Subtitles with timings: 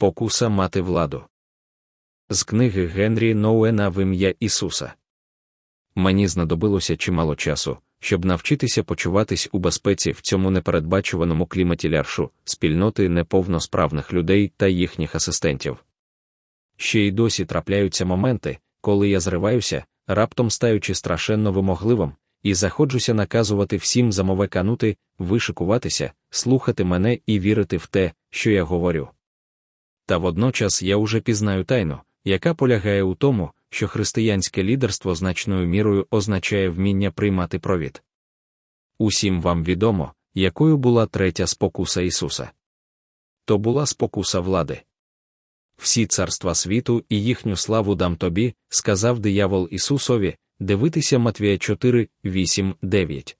[0.00, 1.24] Спокуса мати владу.
[2.30, 4.92] З книги Генрі Ноуена в ім'я Ісуса.
[5.94, 13.08] Мені знадобилося чимало часу, щоб навчитися почуватись у безпеці в цьому непередбачуваному кліматі ляршу, спільноти
[13.08, 15.84] неповносправних людей та їхніх асистентів.
[16.76, 22.12] Ще й досі трапляються моменти, коли я зриваюся, раптом стаючи страшенно вимогливим,
[22.42, 29.08] і заходжуся наказувати всім замовеканути, вишикуватися, слухати мене і вірити в те, що я говорю.
[30.10, 36.06] Та водночас я уже пізнаю тайну, яка полягає у тому, що християнське лідерство значною мірою
[36.10, 38.02] означає вміння приймати провід.
[38.98, 42.50] Усім вам відомо, якою була третя спокуса Ісуса.
[43.44, 44.80] То була спокуса влади.
[45.76, 52.74] Всі царства світу і їхню славу дам тобі, сказав диявол Ісусові, дивитися Матвія 4, 8,
[52.82, 53.38] 9.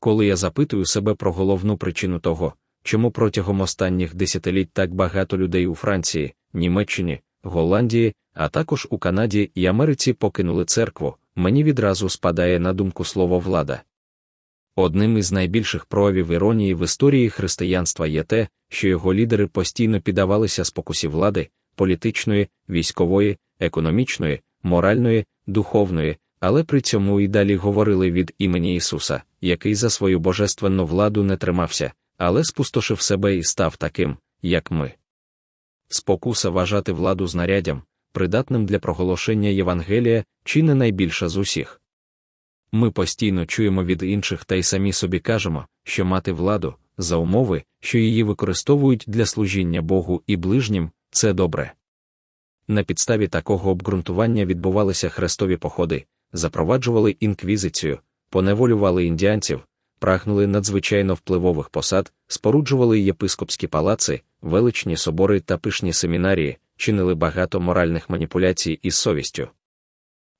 [0.00, 5.66] Коли я запитую себе про головну причину того, чому протягом останніх десятиліть так багато людей
[5.66, 12.60] у Франції, Німеччині, Голландії, а також у Канаді і Америці покинули церкву, мені відразу спадає
[12.60, 13.82] на думку слово влада.
[14.76, 20.64] Одним із найбільших проявів іронії в історії християнства є те, що його лідери постійно піддавалися
[20.64, 28.76] спокусі влади, політичної, військової, економічної, моральної, духовної, але при цьому і далі говорили від імені
[28.76, 34.70] Ісуса, який за свою божественну владу не тримався, але спустошив себе і став таким, як
[34.70, 34.92] ми.
[35.88, 41.80] Спокуса вважати владу знаряддям, придатним для проголошення Євангелія, чи не найбільша з усіх.
[42.72, 47.62] Ми постійно чуємо від інших та й самі собі кажемо, що мати владу, за умови,
[47.80, 51.72] що її використовують для служіння Богу і ближнім, це добре.
[52.68, 57.98] На підставі такого обґрунтування відбувалися хрестові походи, запроваджували інквізицію,
[58.30, 59.66] поневолювали індіанців,
[60.04, 68.10] прагнули надзвичайно впливових посад, споруджували єпископські палаци, величні собори та пишні семінарії, чинили багато моральних
[68.10, 69.48] маніпуляцій із совістю.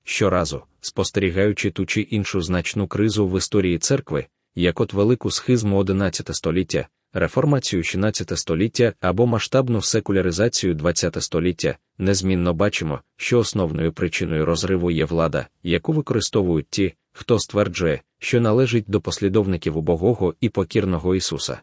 [0.03, 4.25] Щоразу, спостерігаючи ту чи іншу значну кризу в історії церкви,
[4.55, 12.53] як от велику схизму XI століття, реформацію XVI століття або масштабну секуляризацію XX століття, незмінно
[12.53, 19.01] бачимо, що основною причиною розриву є влада, яку використовують ті, хто стверджує, що належить до
[19.01, 21.61] послідовників убогого і покірного Ісуса.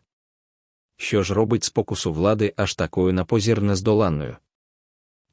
[0.96, 4.36] Що ж робить спокусу влади аж такою напозір нездоланною?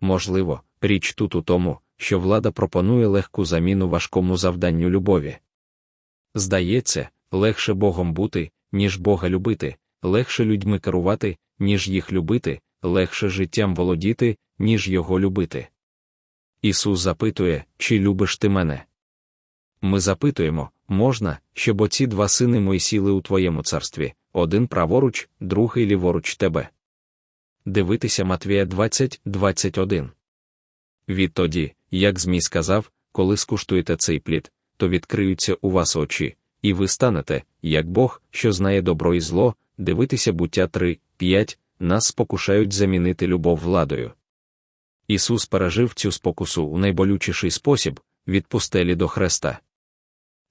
[0.02, 5.38] Можливо, річ тут у тому, що влада пропонує легку заміну важкому завданню любові.
[6.36, 13.76] Здається, легше Богом бути, ніж Бога любити, легше людьми керувати, ніж їх любити, легше життям
[13.76, 15.68] володіти, ніж його любити.
[16.62, 18.86] Ісус запитує, чи любиш ти мене?
[19.82, 25.86] Ми запитуємо, можна, щоб оці два сини мої сіли у твоєму царстві, один праворуч, другий
[25.86, 26.70] ліворуч тебе.
[27.66, 30.10] Дивитися Матвія 20, 21.
[31.10, 36.88] Відтоді, як Змій сказав, коли скуштуєте цей плід, то відкриються у вас очі, і ви
[36.88, 43.28] станете, як Бог, що знає добро і зло, дивитися буття 3, 5, нас спокушають замінити
[43.28, 44.12] любов владою.
[45.08, 49.60] Ісус пережив цю спокусу у найболючіший спосіб від пустелі до хреста.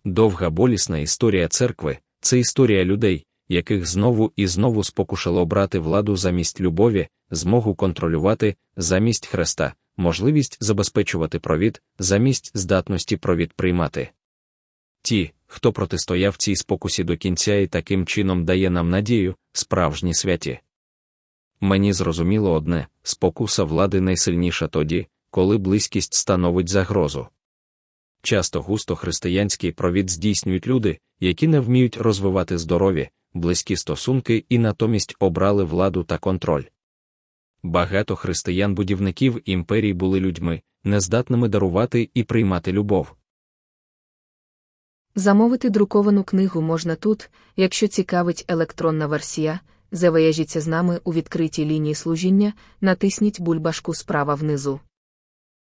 [0.05, 6.61] Довга болісна історія церкви це історія людей, яких знову і знову спокушало брати владу замість
[6.61, 14.11] любові, змогу контролювати, замість хреста, можливість забезпечувати провід, замість здатності провід приймати.
[15.03, 20.61] Ті, хто протистояв цій спокусі до кінця і таким чином дає нам надію, справжні святі.
[21.61, 27.29] Мені зрозуміло одне спокуса влади найсильніша тоді, коли близькість становить загрозу.
[28.29, 35.17] Часто густо християнський провід здійснюють люди, які не вміють розвивати здорові, близькі стосунки і натомість
[35.19, 36.63] обрали владу та контроль.
[37.63, 43.15] Багато християн-будівників імперій були людьми, нездатними дарувати і приймати любов.
[45.15, 49.61] Замовити друковану книгу можна тут, якщо цікавить електронна версія.
[49.93, 54.81] Завияжіться з нами у відкритій лінії служіння, натисніть бульбашку справа внизу.